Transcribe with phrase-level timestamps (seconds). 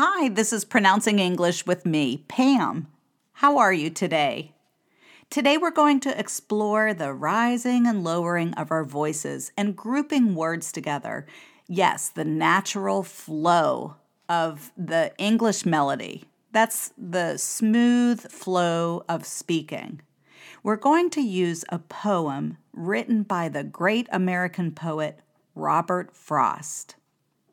[0.00, 2.86] Hi, this is Pronouncing English with me, Pam.
[3.32, 4.52] How are you today?
[5.28, 10.70] Today we're going to explore the rising and lowering of our voices and grouping words
[10.70, 11.26] together.
[11.66, 13.96] Yes, the natural flow
[14.28, 16.26] of the English melody.
[16.52, 20.00] That's the smooth flow of speaking.
[20.62, 25.18] We're going to use a poem written by the great American poet
[25.56, 26.94] Robert Frost.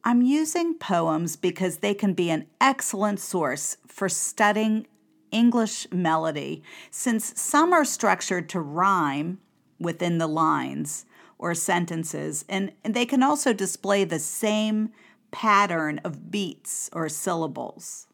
[0.07, 4.85] I'm using poems because they can be an excellent source for studying
[5.31, 6.61] English melody,
[6.91, 9.39] since some are structured to rhyme
[9.79, 11.07] within the lines
[11.39, 14.91] or sentences, and they can also display the same
[15.31, 18.05] pattern of beats or syllables.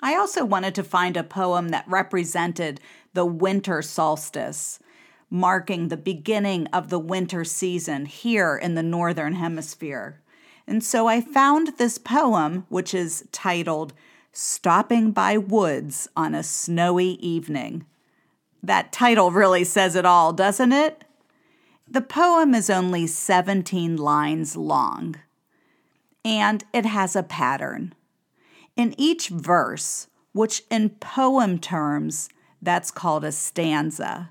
[0.00, 2.80] I also wanted to find a poem that represented
[3.12, 4.78] the winter solstice,
[5.28, 10.22] marking the beginning of the winter season here in the Northern Hemisphere.
[10.66, 13.92] And so I found this poem, which is titled
[14.32, 17.86] Stopping by Woods on a Snowy Evening.
[18.62, 21.04] That title really says it all, doesn't it?
[21.88, 25.16] The poem is only 17 lines long,
[26.24, 27.94] and it has a pattern.
[28.74, 32.28] In each verse, which in poem terms,
[32.60, 34.30] that's called a stanza.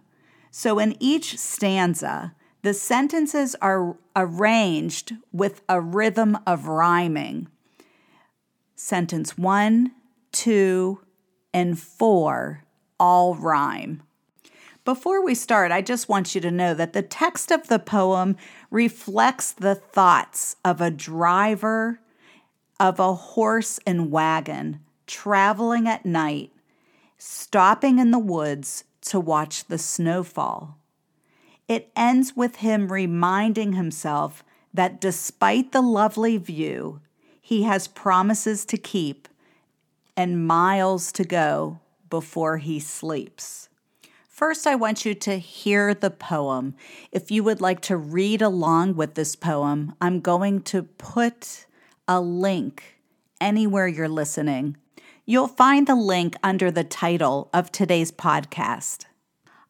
[0.52, 2.34] So in each stanza,
[2.66, 7.48] the sentences are arranged with a rhythm of rhyming
[8.76, 9.92] Sentence one,
[10.32, 11.00] two,
[11.54, 12.64] and four
[13.00, 14.04] all rhyme.
[14.84, 18.36] Before we start, I just want you to know that the text of the poem
[18.70, 22.00] reflects the thoughts of a driver
[22.80, 26.52] of a horse and wagon traveling at night,
[27.18, 30.78] stopping in the woods to watch the snowfall.
[31.68, 37.02] It ends with him reminding himself that despite the lovely view,
[37.42, 39.28] he has promises to keep
[40.18, 43.70] and miles to go before he sleeps.
[44.28, 46.76] First, I want you to hear the poem.
[47.12, 51.66] If you would like to read along with this poem, I'm going to put
[52.08, 53.00] a link
[53.40, 54.76] anywhere you're listening.
[55.26, 59.06] You'll find the link under the title of today's podcast.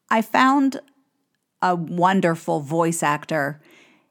[0.10, 0.82] I found
[1.62, 3.62] a wonderful voice actor.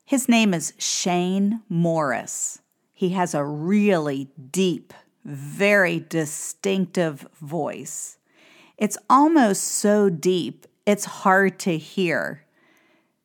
[0.05, 2.61] His name is Shane Morris.
[2.93, 4.93] He has a really deep,
[5.25, 8.19] very distinctive voice.
[8.77, 12.45] It's almost so deep, it's hard to hear.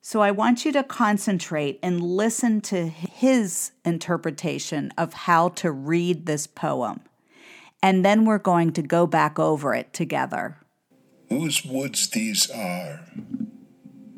[0.02, 6.25] So I want you to concentrate and listen to his interpretation of how to read
[6.25, 7.02] this poem.
[7.84, 10.58] And then we're going to go back over it together.
[11.29, 13.06] Whose woods these are,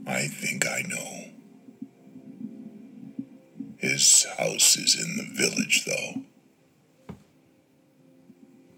[0.08, 1.26] I think I know.
[3.78, 6.22] His house is in the village, though.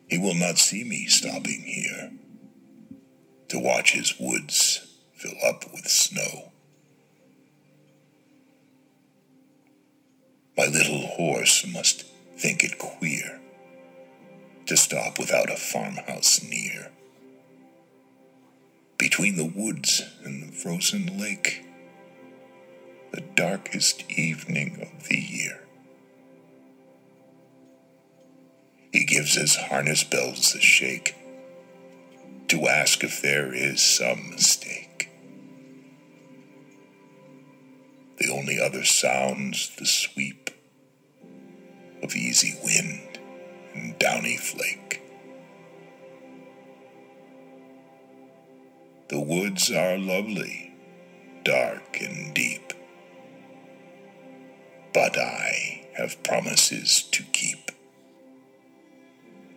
[0.09, 2.11] He will not see me stopping here
[3.49, 6.51] to watch his woods fill up with snow.
[10.57, 12.03] My little horse must
[12.37, 13.41] think it queer
[14.67, 16.91] to stop without a farmhouse near.
[18.97, 21.65] Between the woods and the frozen lake,
[23.11, 25.59] the darkest evening of the year.
[28.91, 31.15] He gives his harness bells a shake
[32.47, 35.09] to ask if there is some mistake.
[38.17, 40.51] The only other sounds the sweep
[42.03, 43.19] of easy wind
[43.73, 44.82] and downy flake.
[49.13, 50.73] The woods are lovely,
[51.43, 52.73] dark and deep
[54.91, 57.69] but I have promises to keep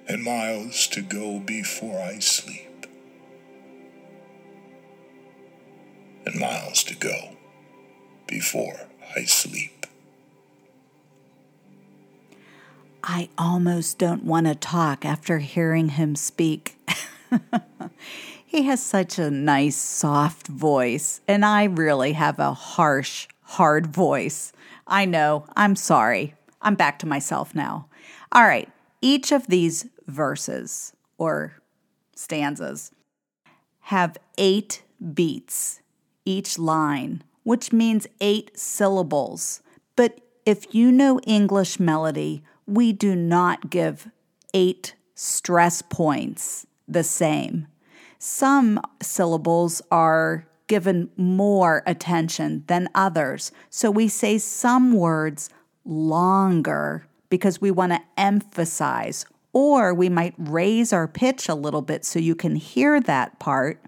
[0.08, 2.86] and miles to go before I sleep,
[6.26, 7.36] and miles to go
[8.26, 9.86] before I sleep.
[13.02, 16.76] I almost don't want to talk after hearing him speak.
[18.46, 24.52] he has such a nice, soft voice, and I really have a harsh, hard voice.
[24.86, 25.44] I know.
[25.56, 26.34] I'm sorry.
[26.62, 27.88] I'm back to myself now.
[28.32, 28.70] All right.
[29.02, 31.60] Each of these verses or
[32.14, 32.92] stanzas
[33.80, 34.82] have eight
[35.12, 35.80] beats,
[36.24, 39.60] each line, which means eight syllables.
[39.96, 44.08] But if you know English melody, we do not give
[44.54, 47.66] eight stress points the same.
[48.18, 53.52] Some syllables are given more attention than others.
[53.70, 55.48] So we say some words
[55.84, 59.26] longer because we want to emphasize
[59.56, 63.82] Or we might raise our pitch a little bit so you can hear that part.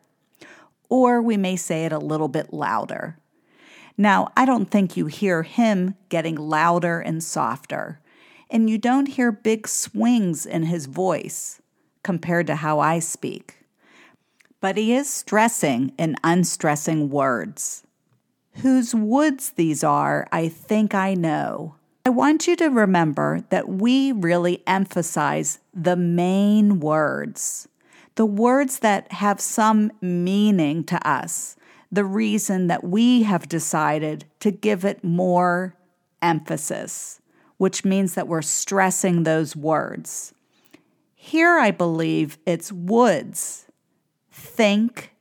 [0.88, 3.18] Or we may say it a little bit louder.
[3.98, 8.00] Now, I don't think you hear him getting louder and softer,
[8.48, 11.60] and you don't hear big swings in his voice
[12.02, 13.66] compared to how I speak.
[14.60, 17.84] But he is stressing in unstressing words.
[18.54, 21.76] Whose woods these are, I think I know.
[22.04, 27.68] I want you to remember that we really emphasize the main words,
[28.14, 31.54] the words that have some meaning to us,
[31.92, 35.76] the reason that we have decided to give it more
[36.20, 37.20] emphasis,
[37.58, 40.32] which means that we're stressing those words.
[41.14, 43.66] Here, I believe it's woods,
[44.58, 45.12] think,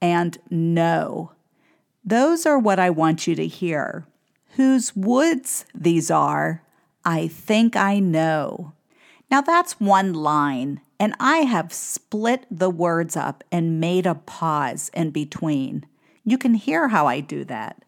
[0.00, 1.32] and know.
[2.02, 4.06] Those are what I want you to hear.
[4.56, 6.62] Whose woods these are,
[7.04, 8.72] I think I know.
[9.30, 14.90] Now that's one line, and I have split the words up and made a pause
[14.94, 15.84] in between.
[16.24, 17.84] You can hear how I do that.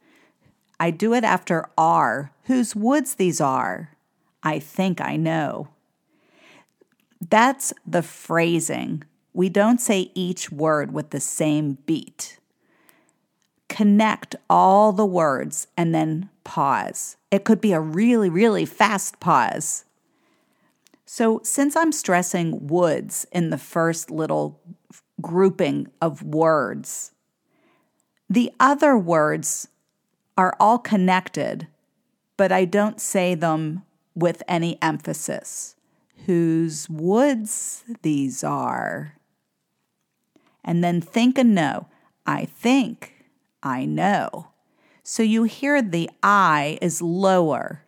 [0.78, 3.96] I do it after are, whose woods these are.
[4.42, 5.68] I think I know.
[7.26, 9.04] That's the phrasing.
[9.40, 12.38] We don't say each word with the same beat.
[13.70, 17.16] Connect all the words and then pause.
[17.30, 19.86] It could be a really, really fast pause.
[21.06, 24.60] So, since I'm stressing woods in the first little
[25.22, 27.12] grouping of words,
[28.28, 29.68] the other words
[30.36, 31.66] are all connected,
[32.36, 33.84] but I don't say them
[34.14, 35.76] with any emphasis.
[36.26, 39.14] Whose woods these are.
[40.64, 41.86] And then think and know.
[42.26, 43.24] I think,
[43.62, 44.48] I know.
[45.02, 47.82] So you hear the I is lower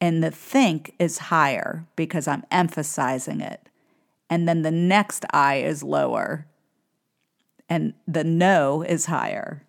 [0.00, 3.68] and the think is higher because I'm emphasizing it.
[4.28, 6.46] And then the next I is lower
[7.68, 9.62] and the no is higher.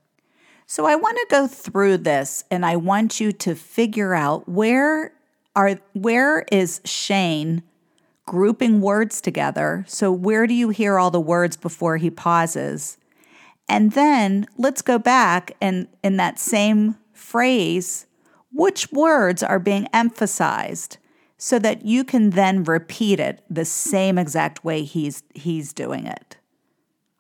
[0.65, 5.13] So I want to go through this and I want you to figure out where
[5.55, 7.63] are where is Shane
[8.27, 9.83] grouping words together?
[9.87, 12.99] So where do you hear all the words before he pauses?
[13.67, 18.05] And then let's go back and in that same phrase,
[18.53, 20.97] which words are being emphasized
[21.37, 26.37] so that you can then repeat it the same exact way he's he's doing it.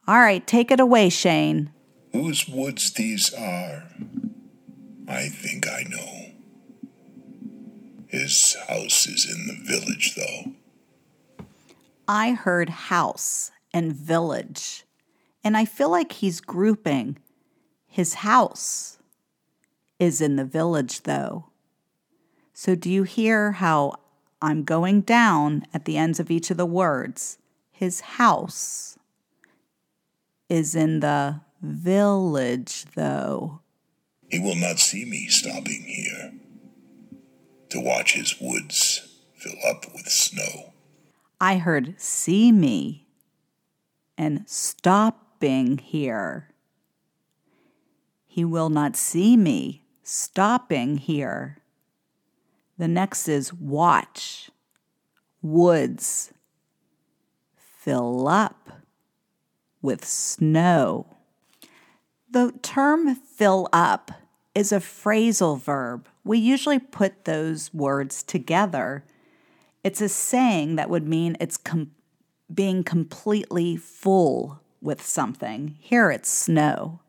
[0.07, 1.71] All right, take it away, Shane.
[2.13, 3.83] Whose woods these are,
[5.07, 6.27] I think I know.
[8.07, 10.53] His house is in the village, though.
[12.07, 14.85] I heard house and village,
[15.43, 17.17] and I feel like he's grouping
[17.97, 18.99] his house
[19.97, 21.45] is in the village, though.
[22.53, 23.95] So, do you hear how
[24.39, 27.39] I'm going down at the ends of each of the words?
[27.71, 28.99] His house
[30.47, 33.61] is in the village, though.
[34.29, 36.33] He will not see me stopping here
[37.69, 40.73] to watch his woods fill up with snow.
[41.39, 43.07] I heard see me
[44.17, 46.49] and stopping here.
[48.25, 51.57] He will not see me stopping here.
[52.77, 54.49] The next is watch,
[55.41, 56.33] woods,
[57.55, 58.69] fill up
[59.81, 61.17] with snow.
[62.29, 64.11] The term fill up
[64.53, 66.07] is a phrasal verb.
[66.23, 69.05] We usually put those words together.
[69.87, 71.91] It's a saying that would mean it's com-
[72.53, 75.77] being completely full with something.
[75.79, 76.99] Here it's snow.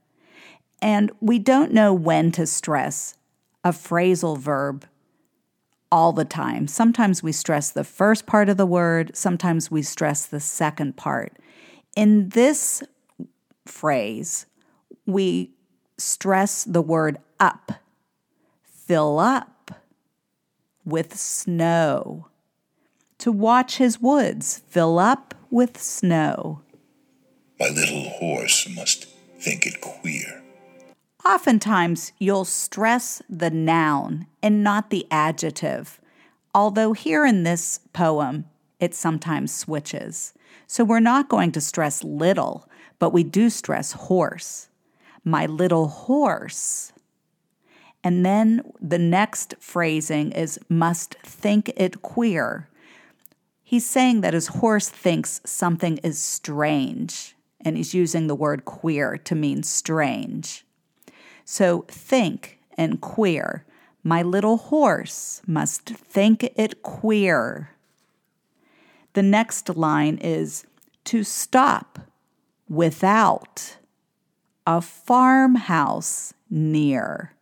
[0.80, 3.16] And we don't know when to stress
[3.64, 4.86] a phrasal verb
[5.90, 6.68] all the time.
[6.68, 11.36] Sometimes we stress the first part of the word, sometimes we stress the second part.
[11.96, 12.84] In this
[13.66, 14.46] phrase,
[15.04, 15.50] we
[15.96, 17.72] stress the word up,
[18.62, 19.72] fill up
[20.84, 22.28] with snow.
[23.18, 26.62] To watch his woods fill up with snow.
[27.58, 29.06] My little horse must
[29.40, 30.42] think it queer.
[31.24, 36.00] Oftentimes, you'll stress the noun and not the adjective,
[36.54, 38.44] although here in this poem,
[38.78, 40.32] it sometimes switches.
[40.66, 44.68] So we're not going to stress little, but we do stress horse
[45.28, 46.92] my little horse.
[48.02, 52.68] And then the next phrasing is must think it queer.
[53.68, 59.18] He's saying that his horse thinks something is strange, and he's using the word queer
[59.18, 60.64] to mean strange.
[61.44, 63.66] So think and queer.
[64.02, 67.72] My little horse must think it queer.
[69.12, 70.64] The next line is
[71.04, 71.98] to stop
[72.70, 73.76] without
[74.66, 77.34] a farmhouse near.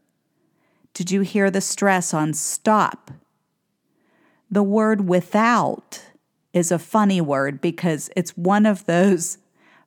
[0.92, 3.12] Did you hear the stress on stop?
[4.50, 6.02] The word without
[6.56, 9.36] is a funny word because it's one of those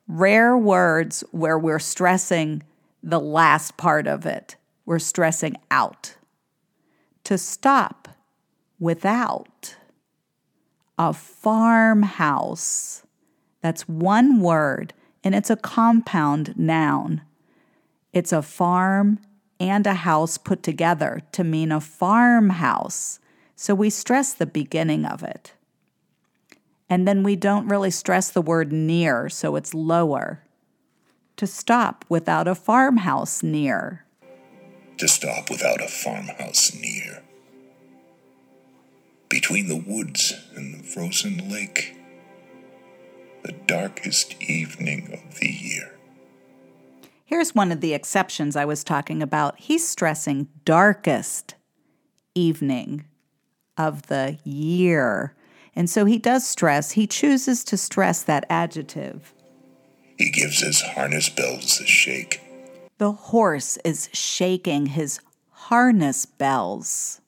[0.07, 2.61] rare words where we're stressing
[3.01, 4.55] the last part of it.
[4.85, 6.15] We're stressing out.
[7.23, 8.07] To stop
[8.79, 9.77] without
[10.99, 13.01] a farmhouse.
[13.61, 17.23] That's one word and it's a compound noun.
[18.13, 19.17] It's a farm
[19.59, 23.19] and a house put together to mean a farmhouse.
[23.55, 25.53] So we stress the beginning of it.
[26.89, 30.43] And then we don't really stress the word near, so it's lower.
[31.37, 34.05] To stop without a farmhouse near.
[34.97, 37.23] To stop without a farmhouse near.
[39.29, 41.95] Between the woods and the frozen lake
[43.43, 45.95] the darkest evening of the year.
[47.25, 49.59] Here's one of the exceptions I was talking about.
[49.59, 51.55] He's stressing darkest
[52.35, 53.05] evening
[53.77, 55.35] of the year.
[55.79, 59.33] And so he does stress, he chooses to stress that adjective.
[60.17, 62.41] He gives his harness bells a shake.
[62.97, 65.21] The horse is shaking his
[65.51, 67.21] harness bells.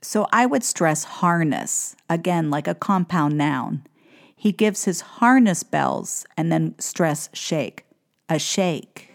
[0.00, 3.86] So I would stress harness, again, like a compound noun.
[4.34, 7.84] He gives his harness bells and then stress shake,
[8.30, 9.10] a shake.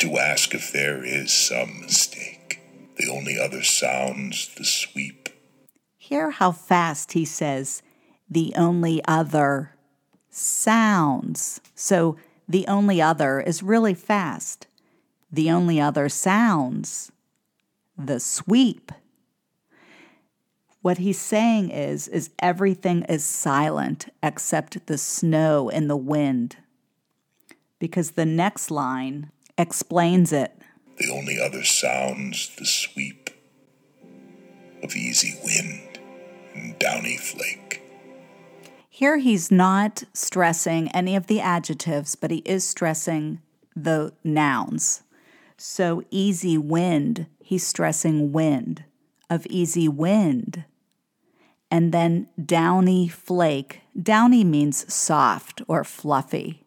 [0.00, 2.60] To ask if there is some mistake.
[2.98, 5.27] The only other sounds the sweep.
[6.08, 7.82] Hear how fast he says,
[8.30, 9.74] the only other
[10.30, 11.60] sounds.
[11.74, 12.16] So
[12.48, 14.66] the only other is really fast.
[15.30, 17.12] The only other sounds,
[17.98, 18.90] the sweep.
[20.80, 26.56] What he's saying is is everything is silent except the snow and the wind.
[27.78, 30.52] Because the next line explains it.
[30.96, 33.28] The only other sounds the sweep
[34.82, 35.87] of easy wind
[36.78, 37.82] downy flake.
[38.88, 43.40] Here he's not stressing any of the adjectives, but he is stressing
[43.76, 45.02] the nouns.
[45.56, 48.84] So easy wind, he's stressing wind
[49.30, 50.64] of easy wind.
[51.70, 53.82] And then downy flake.
[54.00, 56.64] Downy means soft or fluffy.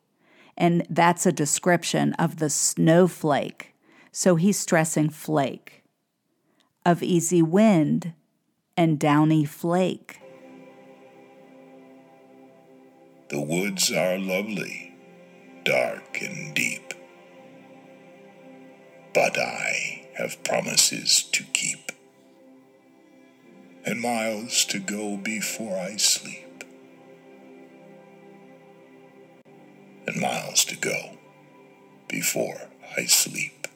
[0.58, 3.74] And that's a description of the snowflake.
[4.12, 5.84] So he's stressing flake.
[6.86, 8.14] Of easy wind
[8.82, 10.20] and downy flake.
[13.30, 14.96] The woods are lovely,
[15.64, 16.96] dark and deep.
[19.14, 21.92] But I have promises to keep
[23.86, 26.64] and miles to go before I sleep.
[30.08, 31.20] And miles to go
[32.08, 32.62] before
[32.98, 33.68] I sleep.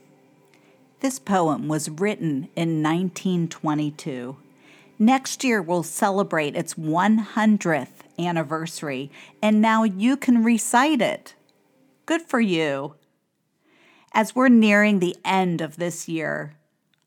[1.01, 4.37] This poem was written in 1922.
[4.97, 7.87] Next year, we'll celebrate its 100th
[8.17, 9.11] anniversary,
[9.41, 11.35] and now you can recite it.
[12.05, 12.95] Good for you.
[14.13, 16.55] As we're nearing the end of this year,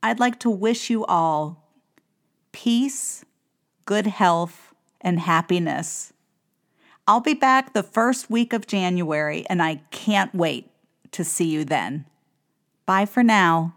[0.03, 1.65] I'd like to wish you all
[2.53, 3.25] peace,
[3.87, 6.13] good health, and happiness.
[7.07, 10.71] I'll be back the first week of January, and I can't wait
[11.13, 12.05] to see you then.
[12.85, 13.75] Bye for now.